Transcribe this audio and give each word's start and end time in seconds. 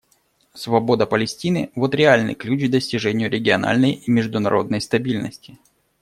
Свобода 0.55 1.05
Палестины— 1.05 1.69
вот 1.75 1.93
реальный 1.93 2.33
ключ 2.33 2.63
к 2.67 2.71
достижению 2.71 3.29
региональной 3.29 3.91
и 4.03 4.09
международной 4.09 4.81
стабильности. 4.81 5.59